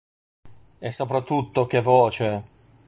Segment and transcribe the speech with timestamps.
[0.79, 2.43] E soprattutto che voce!